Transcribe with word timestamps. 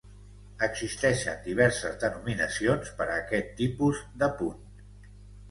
Existeixen 0.67 1.43
diverses 1.47 1.99
denominacions 2.05 2.91
per 3.03 3.09
a 3.09 3.19
aquest 3.19 3.53
tipus 3.61 4.03
d'apunt. 4.25 4.67